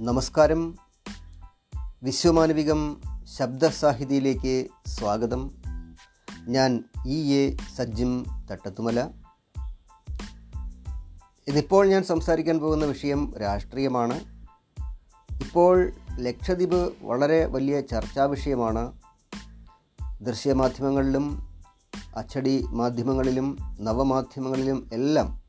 [0.00, 0.76] നമസ്കാരം.
[2.02, 3.00] വിശ്വമാനവികം
[3.38, 5.50] ശബ്ദസാഹിതിയിലേക്ക് സ്വാഗതം.
[6.48, 9.00] ഞാൻ ഇ എ സജ്ജിം തട്ടത്തുമല.
[11.48, 14.20] ഇന്നിപ്പോൾ ഞാൻ സംസാരിക്കാൻ പോകുന്ന വിഷയം രാഷ്ട്രീയമാണ്.
[15.30, 18.92] ഇപ്പോൾ ലക്ഷദ്വീപ് വളരെ വലിയ ചർച്ചാ വിഷയമാണ്.
[20.20, 21.54] ദൃശ്യമാധ്യമങ്ങളിലും
[22.16, 25.42] അച്ചടി മാധ്യമങ്ങളിലും നവമാധ്യമങ്ങളിലും എല്ലാം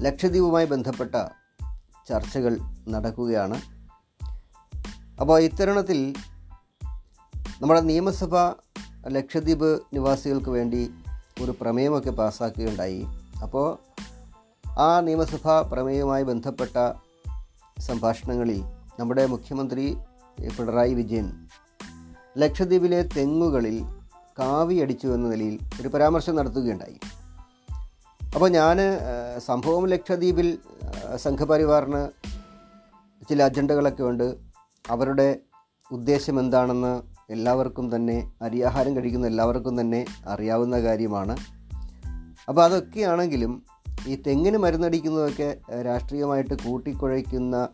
[0.00, 1.14] ലക്ഷദ്വീപുമായി ബന്ധപ്പെട്ട
[2.08, 3.60] ചർച്ചകൾ നടക്കുകയാണ്.
[5.20, 6.14] അപ്പോൾ ഇത്തരണത്തിൽ
[7.60, 8.36] നമ്മുടെ നിയമസഭ
[9.08, 10.90] ലക്ഷദ്വീപ് നിവാസികൾക്ക് വേണ്ടി
[11.40, 13.06] ഒരു പ്രമേയമൊക്കെ പാസ്സാക്കുകയുണ്ടായി
[13.42, 13.66] അപ്പോൾ
[14.78, 16.92] ആ നിയമസഭാ പ്രമേയവുമായി ബന്ധപ്പെട്ട
[17.80, 18.60] സംഭാഷണങ്ങളിൽ
[19.00, 19.96] നമ്മുടെ മുഖ്യമന്ത്രി
[20.58, 21.46] പിണറായി വിജയൻ
[22.38, 23.76] ലക്ഷദ്വീപിലെ തെങ്ങുകളിൽ
[24.38, 26.98] കാവിയടിച്ചു എന്ന നിലയിൽ ഒരു പരാമർശം നടത്തുകയുണ്ടായി.
[28.34, 28.78] അപ്പോൾ ഞാൻ
[29.38, 30.58] സംഭവം ലക്ഷദ്വീപിൽ
[31.16, 32.02] സംഘപരിവാറിന്
[33.28, 34.36] ചില അജണ്ടകളൊക്കെ ഉണ്ട്.
[34.90, 35.38] അവരുടെ
[35.92, 41.36] ഉദ്ദേശം എന്താണെന്ന് എല്ലാവർക്കും തന്നെ അരിയാഹാരം കഴിക്കുന്ന എല്ലാവർക്കും തന്നെ അറിയാവുന്ന കാര്യമാണ്.
[42.48, 43.62] അപ്പോൾ അതൊക്കെയാണെങ്കിലും
[44.08, 47.68] ഈ തെങ്ങിന് മരുന്നടിക്കുന്നതൊക്കെ രാഷ്ട്രീയമായിട്ട് കൂട്ടിക്കുഴയ്ക്കുന്ന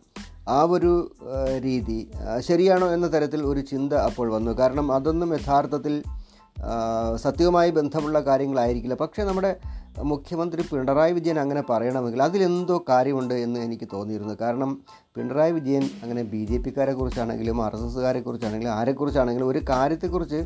[0.47, 1.15] ആ ഒരു
[1.59, 4.51] രീതി ശരിയാണോ എന്ന തരത്തിൽ ഒരു ചിന്ത അപ്പോൾ വന്നു.
[4.51, 6.03] കാരണം അതൊന്നും യഥാർത്ഥത്തിൽ
[7.15, 8.95] സത്യവുമായി ബന്ധമുള്ള കാര്യങ്ങളായിരിക്കില്ല.
[8.95, 9.55] പക്ഷേ നമ്മുടെ
[10.03, 14.33] മുഖ്യമന്ത്രി പിണറായി വിജയൻ അങ്ങനെ പറയണമെങ്കിൽ അതിലെന്തോ കാര്യമുണ്ട് എന്ന് എനിക്ക് തോന്നിയിരുന്നു.
[14.41, 14.81] കാരണം
[15.15, 20.45] പിണറായി വിജയൻ അങ്ങനെ ബി ജെ പിക്കാരെ കുറിച്ചാണെങ്കിലും ആർ എസ് എസ്സുകാരെ കുറിച്ചാണെങ്കിലും ആരെക്കുറിച്ചാണെങ്കിലും ഒരു കാര്യത്തെക്കുറിച്ച്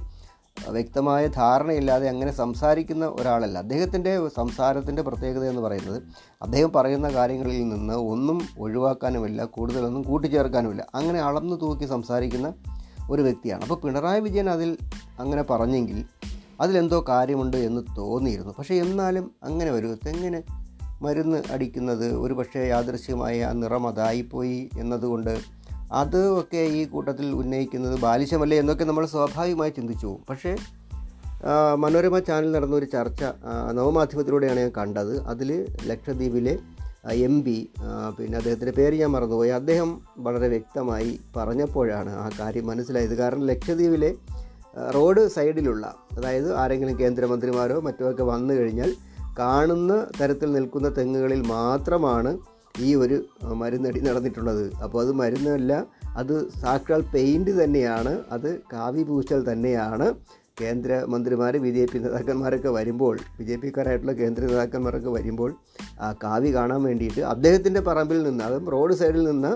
[0.69, 3.57] വ്യക്തമായ ധാരണയില്ലാതെ അങ്ങനെ സംസാരിക്കുന്ന ഒരാളല്ല.
[3.57, 6.03] അദ്ദേഹത്തിന്റെ സംസാരത്തിന്റെ പ്രത്യേകത എന്ന് പറയുന്നത്
[6.41, 10.87] അദ്ദേഹം പറയുന്ന കാര്യങ്ങളിൽ നിന്ന് ഒന്നും ഒഴിവാക്കാനുമില്ല കൂടുതലൊന്നും കൂട്ടിച്ചേർക്കാനുമില്ല.
[10.95, 12.53] അങ്ങനെ അളന്നു തൂക്കി സംസാരിക്കുന്ന
[13.09, 13.61] ഒരു വ്യക്തിയാണ്.
[13.61, 14.77] അപ്പോൾ പിണറായി വിജയൻ അതിൽ
[15.19, 16.05] അങ്ങനെ പറഞ്ഞെങ്കിൽ
[16.61, 18.53] അതിലെന്തോ കാര്യമുണ്ട് എന്ന് തോന്നിയിരുന്നു.
[18.57, 20.41] പക്ഷേ എന്നാലും അങ്ങനെ ഒരു തെങ്ങിന്
[21.03, 25.39] മരുന്ന് അടിക്കുന്നത് ഒരു പക്ഷേ യാദൃശ്യമായ ആ നിറം അതായിപ്പോയി എന്നതുകൊണ്ട്
[25.91, 30.23] അത് ഒക്കെ ഈ കൂട്ടത്തിൽ ഉന്നയിക്കുന്നത് ബാലിശമല്ലേ എന്നൊക്കെ നമ്മൾ സ്വാഭാവികമായി ചിന്തിച്ചു പോകും.
[30.29, 30.55] പക്ഷേ
[31.75, 33.23] മനോരമ ചാനൽ നടന്ന ഒരു ചർച്ച
[33.71, 35.13] നവമാധ്യമത്തിലൂടെയാണ് ഞാൻ കണ്ടത്.
[35.21, 35.49] അതിൽ
[35.83, 36.57] ലക്ഷദ്വീപിലെ
[37.11, 37.69] എം പി
[38.19, 39.49] പിന്നെ അദ്ദേഹത്തിന്റെ പേര് ഞാൻ മറന്നുപോയി.
[39.49, 43.15] അദ്ദേഹം വളരെ വ്യക്തമായി പറഞ്ഞപ്പോഴാണ് ആ കാര്യം മനസ്സിലായത്.
[43.15, 44.15] കാരണം ലക്ഷദ്വീപിലെ
[44.95, 48.93] റോഡ് സൈഡിലുള്ള അതായത് ആരെങ്കിലും കേന്ദ്രമന്ത്രിമാരോ മറ്റോ ഒക്കെ വന്നു കഴിഞ്ഞാൽ
[49.39, 52.37] കാണുന്ന തരത്തിൽ നിൽക്കുന്ന തെങ്ങുകളിൽ മാത്രമാണ്
[52.79, 54.73] ഈ ഒരു മരുന്നടി നടന്നിട്ടുള്ളത്.
[54.73, 55.85] അപ്പോൾ അത് മരുന്നല്ല
[56.17, 60.15] അത് സാക്ഷാൽ പെയിന്റ് തന്നെയാണ് അത് കാവി പൂശൽ തന്നെയാണ്.
[60.61, 65.55] കേന്ദ്ര മന്ത്രിമാർ ബി ജെ പി നേതാക്കന്മാരൊക്കെ വരുമ്പോൾ ബി ജെ പിക്കാരായിട്ടുള്ള കേന്ദ്ര നേതാക്കന്മാരൊക്കെ വരുമ്പോൾ
[66.01, 69.51] ആ കാവി കാണാൻ വേണ്ടിയിട്ട് അദ്ദേഹത്തിന്റെ പറമ്പിൽ നിന്ന് അതും റോഡ് സൈഡിൽ നിന്ന്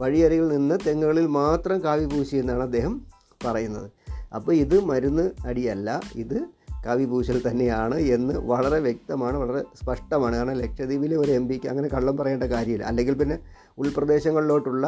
[0.00, 3.06] വഴിയരികിൽ നിന്ന് തെങ്ങുകളിൽ മാത്രം കാവി പൂശി എന്നാണ് അദ്ദേഹം
[3.44, 3.90] പറയുന്നത്.
[4.34, 6.38] അപ്പോൾ ഇത് മരുന്ന് അടിയല്ല ഇത്
[6.86, 10.34] കാവ്യഭൂഷൽ തന്നെയാണ് എന്ന് വളരെ വ്യക്തമാണ് വളരെ സ്പഷ്ടമാണ്.
[10.36, 12.84] കാരണം ലക്ഷദ്വീപിലെ ഒരു എം പിക്ക് അങ്ങനെ കള്ളം പറയേണ്ട കാര്യമില്ല.
[12.90, 13.38] അല്ലെങ്കിൽ പിന്നെ
[13.78, 14.86] ഉൾപ്രദേശങ്ങളിലോട്ടുള്ള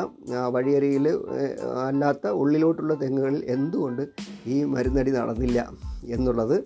[0.55, 1.07] വഴിയരിയിൽ
[1.89, 4.03] അല്ലാത്ത ഉള്ളിലോട്ടുള്ള തെങ്ങുകളിൽ എന്തുകൊണ്ട്
[4.47, 5.59] ഈ മരുന്നടി നടന്നില്ല
[6.05, 6.57] എന്നുള്ളത്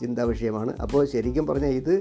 [0.00, 0.72] ചിന്താ വിഷയമാണ്.
[0.82, 1.94] അപ്പോൾ ശരിക്കും പറഞ്ഞാൽ ഇത്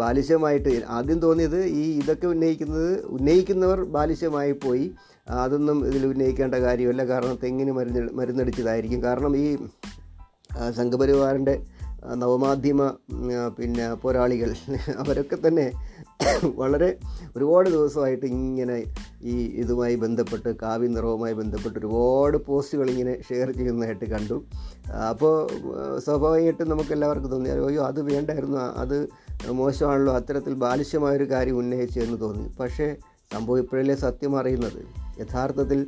[0.00, 4.86] ബാലിശമായിട്ട് ആദ്യം തോന്നിയത് ഈ ഇതൊക്കെ ഉന്നയിക്കുന്നത് ഉന്നയിക്കുന്നവർ ബാലിശമായി പോയി.
[5.28, 7.02] അതൊന്നും ഇതിൽ ഉന്നയിക്കേണ്ട കാര്യമല്ല.
[7.04, 9.02] കാരണം തെങ്ങിന് മരുന്ന് മരുന്നടിച്ചതായിരിക്കും.
[9.02, 9.46] കാരണം ഈ
[10.70, 11.54] സംഘപരിവാറിന്റെ
[12.16, 12.96] നവമാധ്യമ
[13.58, 14.54] പിന്നെ പോരാളികൾ
[14.98, 15.72] അവരൊക്കെ തന്നെ
[16.56, 16.98] വളരെ
[17.36, 18.84] ഒരുപാട് ദിവസമായിട്ട് ഇങ്ങനെ
[19.22, 24.44] ഈ ഇതുമായി ബന്ധപ്പെട്ട് കാവ്യ നിറവുമായി ബന്ധപ്പെട്ട് ഒരുപാട് പോസ്റ്റുകൾ ഇങ്ങനെ ഷെയർ ചെയ്യുന്നതായിട്ട് കണ്ടു.
[25.10, 25.48] അപ്പോൾ
[25.98, 29.08] സ്വാഭാവികമായിട്ടും നമുക്ക് എല്ലാവർക്കും തോന്നി അയ്യോ അത് വേണ്ടായിരുന്നു അത്
[29.50, 32.56] മോശമാണല്ലോ അത്തരത്തിൽ ബാലിശ്യമായൊരു കാര്യം ഉന്നയിച്ചു എന്ന് തോന്നി.
[32.60, 32.96] പക്ഷേ
[33.32, 34.82] സംഭവം ഇപ്പോഴല്ലേ സത്യം അറിയുന്നത്?
[35.20, 35.86] യഥാർത്ഥത്തിൽ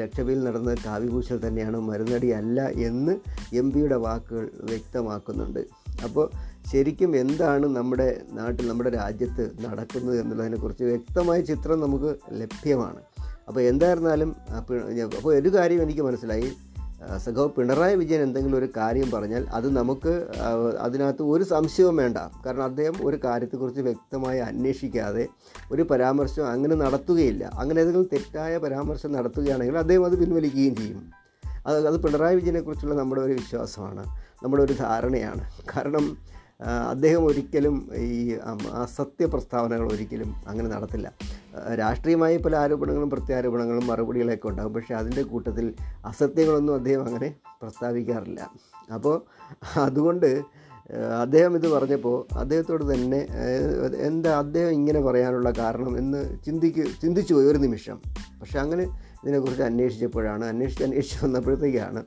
[0.00, 3.14] ലക്ഷദ്വീപിൽ നടന്ന കാവ്യഭൂഷൽ തന്നെയാണ് മരുന്നടി അല്ല എന്ന്
[3.60, 5.62] എം പിയുടെ വാക്കുകൾ വ്യക്തമാക്കുന്നുണ്ട്.
[6.04, 6.26] അപ്പോൾ
[6.72, 8.08] ശരിക്കും എന്താണ് നമ്മുടെ
[8.38, 12.10] നാട്ടിൽ നമ്മുടെ രാജ്യത്ത് നടക്കുന്നത് എന്നുള്ളതിനെക്കുറിച്ച് വ്യക്തമായ ചിത്രം നമുക്ക്
[12.40, 13.00] ലഭ്യമാണ്.
[13.48, 16.50] അപ്പോൾ എന്തായിരുന്നാലും അപ്പോൾ ഒരു കാര്യം എനിക്ക് മനസ്സിലായി.
[17.24, 20.12] സഖാവ് പിണറായി വിജയൻ എന്തെങ്കിലും ഒരു കാര്യം പറഞ്ഞാൽ അത് നമുക്ക്
[20.80, 22.18] അതിനകത്ത് ഒരു സംശയവും വേണ്ട.
[22.44, 25.28] കാരണം അദ്ദേഹം ഒരു കാര്യത്തെക്കുറിച്ച് വ്യക്തമായി അന്വേഷിക്കാതെ
[25.72, 27.44] ഒരു പരാമർശം അങ്ങനെ നടത്തുകയില്ല.
[27.44, 31.12] അങ്ങനെ ഏതെങ്കിലും തെറ്റായ പരാമർശം നടത്തുകയാണെങ്കിൽ അദ്ദേഹം അത് പിൻവലിക്കുകയും ചെയ്യും.
[31.66, 34.04] അത് അത് പിണറായി വിജയനെക്കുറിച്ചുള്ള നമ്മുടെ ഒരു വിശ്വാസമാണ്.
[34.44, 35.44] നമ്മുടെ ഒരു ധാരണയാണ്.
[35.76, 36.16] കാരണം
[36.88, 38.36] അദ്ദേഹം ഒരിക്കലും ഈ
[38.84, 41.12] അസത്യ പ്രസ്താവനകൾ ഒരിക്കലും അങ്ങനെ നടത്തില്ല.
[41.74, 44.72] രാഷ്ട്രീയമായി പല ആരോപണങ്ങളും പ്രത്യാരോപണങ്ങളും മറുപടികളൊക്കെ ഉണ്ടാകും.
[44.72, 48.50] പക്ഷേ അതിന്റെ കൂട്ടത്തിൽ അസത്യങ്ങളൊന്നും അദ്ദേഹം അങ്ങനെ പ്രസ്താവിക്കാറില്ല.
[48.94, 49.22] അപ്പോൾ
[49.80, 50.42] അതുകൊണ്ട്
[51.20, 53.28] അദ്ദേഹം ഇത് പറഞ്ഞപ്പോൾ അദ്ദേഹത്തോട് തന്നെ
[54.08, 57.98] എന്താ അദ്ദേഹം ഇങ്ങനെ പറയാനുള്ള കാരണം എന്ന് ചിന്തിക്ക് ചിന്തിച്ചു പോയി ഒരു നിമിഷം.
[58.40, 58.82] പക്ഷെ അങ്ങനെ
[59.22, 62.02] ഇതിനെക്കുറിച്ച് അന്വേഷിച്ചപ്പോഴാണ് അന്വേഷിച്ച് അന്വേഷിച്ച് വന്നപ്പോഴത്തേക്കാണ്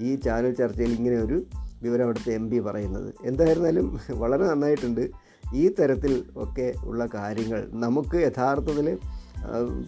[0.00, 1.46] ഈ ചാനൽ ചർച്ചയിൽ ഇങ്ങനെ ഒരു
[1.82, 3.14] വിവരം അവിടുത്തെ എം പി പറയുന്നത്.
[3.24, 5.10] എന്തായിരുന്നാലും വളരെ നന്നായിട്ടുണ്ട്.
[5.54, 8.98] ഈ തരത്തിൽ ഒക്കെ ഉള്ള കാര്യങ്ങൾ നമുക്ക് യഥാർത്ഥത്തിൽ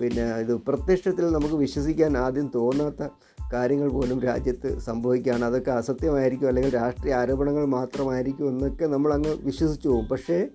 [0.00, 3.08] പിന്നെ ഇത് പ്രത്യക്ഷത്തിൽ നമുക്ക് വിശ്വസിക്കാൻ ആദ്യം തോന്നാത്ത
[3.52, 5.44] കാര്യങ്ങൾ പോലും രാജ്യത്ത് സംഭവിക്കുകയാണ്.
[5.44, 10.08] അതൊക്കെ അസത്യമായിരിക്കും അല്ലെങ്കിൽ രാഷ്ട്രീയ ആരോപണങ്ങൾ മാത്രമായിരിക്കും എന്നൊക്കെ നമ്മൾ അങ്ങ് വിശ്വസിച്ചു പോകും.
[10.08, 10.48] പക്ഷേ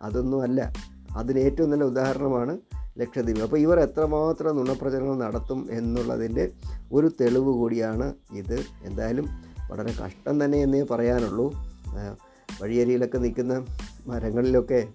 [0.00, 0.72] അതൊന്നുമല്ല
[1.16, 2.58] അതിന് ഏറ്റവും നല്ല ഉദാഹരണമാണ്
[2.98, 3.40] ലക്ഷദ്വീപ്.
[3.40, 6.50] അപ്പോൾ ഇവർ എത്രമാത്രം നുണപ്രചരണം നടത്തും എന്നുള്ളതിന്റെ
[6.92, 8.58] ഒരു തെളിവ് കൂടിയാണ് ഇത്.
[8.84, 9.28] എന്തായാലും
[9.70, 11.52] വളരെ കഷ്ടം തന്നെ എന്നേ പറയാനുള്ളൂ.
[12.62, 13.64] വഴിയരിയിലൊക്കെ നിൽക്കുന്ന
[14.06, 14.88] മരങ്ങളിലൊക്കെ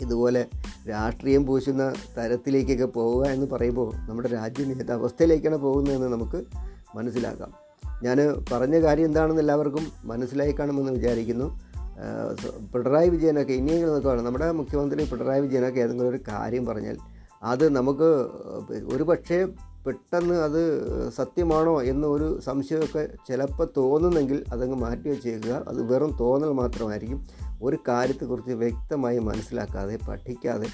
[0.00, 0.46] ഇതുപോലെ
[0.90, 6.42] രാഷ്ട്രീയം പൂശുന്ന തരത്തിലേക്കൊക്കെ പോവുക എന്ന് പറയുമ്പോൾ നമ്മുടെ രാജ്യം ഏത് അവസ്ഥയിലേക്കാണ് പോകുന്നതെന്ന് നമുക്ക്
[6.96, 7.52] മനസ്സിലാക്കാം.
[8.02, 11.60] ഞാൻ പറഞ്ഞ കാര്യം എന്താണെന്ന് എല്ലാവർക്കും മനസ്സിലായി കാണുമെന്ന് വിചാരിക്കുന്നു.
[12.74, 16.98] പിണറായി വിജയനൊക്കെ ഇനിയെങ്കിലും നോക്കുകയാണ് നമ്മുടെ മുഖ്യമന്ത്രി പിണറായി വിജയനൊക്കെ ഏതെങ്കിലും ഒരു കാര്യം പറഞ്ഞാൽ
[17.42, 18.28] അത് നമുക്ക്
[18.94, 19.46] ഒരു പക്ഷേ
[19.86, 20.62] പെട്ടെന്ന് അത്
[21.10, 25.64] സത്യമാണോ എന്നൊരു സംശയമൊക്കെ ചിലപ്പോൾ തോന്നുന്നെങ്കിൽ അതങ്ങ് മാറ്റി വെച്ചേക്കുക.
[25.68, 27.26] അത് വെറും തോന്നൽ മാത്രമായിരിക്കും.
[27.62, 30.68] ഒരു കാര്യത്തെക്കുറിച്ച് വ്യക്തമായി മനസ്സിലാക്കാതെ പഠിക്കാതെ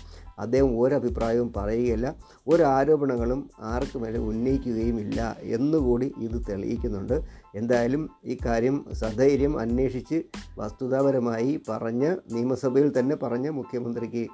[0.45, 2.07] അദ്ദേഹം ഒരഭിപ്രായവും പറയുകയില്ല.
[2.49, 3.41] ഒരു ആരോപണങ്ങളും
[3.73, 5.21] ആർക്കും ഉന്നയിക്കുകയും ഉന്നയിക്കുകയുമില്ല
[5.57, 7.17] എന്നുകൂടി ഇത് തെളിയിക്കുന്നുണ്ട്.
[7.61, 8.03] എന്തായാലും
[8.33, 10.19] ഈ കാര്യം സധൈര്യം അന്വേഷിച്ച്
[10.59, 14.25] വസ്തുതാപരമായി പറഞ്ഞ് നിയമസഭയിൽ തന്നെ പറഞ്ഞ് മുഖ്യമന്ത്രിക്ക്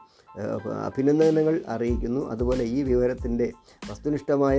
[0.89, 2.21] അഭിനന്ദനങ്ങൾ അറിയിക്കുന്നു.
[2.33, 3.49] അതുപോലെ ഈ വിവരത്തിന്റെ
[3.91, 4.59] വസ്തുനിഷ്ഠമായ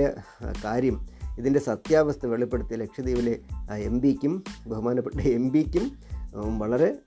[0.64, 0.96] കാര്യം
[1.38, 3.34] ഇതിന്റെ സത്യാവസ്ഥ വെളിപ്പെടുത്തിയ ലക്ഷദ്വീപിലെ
[3.88, 4.32] എം പിക്കും
[4.66, 5.84] ബഹുമാനപ്പെട്ട എം പിക്കും
[6.34, 6.98] വളരെ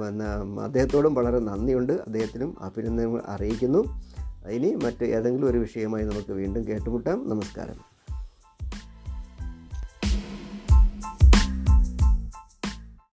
[0.00, 0.26] പിന്നെ
[0.62, 1.92] അദ്ദേഹത്തോടും വളരെ നന്ദിയുണ്ട്.
[1.92, 4.00] അദ്ദേഹത്തിനും അഭിനന്ദനങ്ങൾ അറിയിക്കുന്നു.
[4.50, 7.28] ഇനി മറ്റ് ഏതെങ്കിലും ഒരു വിഷയമായി നമുക്ക് വീണ്ടും കേട്ടുമുട്ടാം.
[7.28, 7.91] നമസ്കാരം.